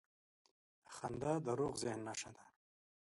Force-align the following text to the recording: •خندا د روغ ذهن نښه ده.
•خندا 0.95 1.33
د 1.45 1.47
روغ 1.59 1.73
ذهن 1.83 1.99
نښه 2.07 2.29
ده. 2.35 2.45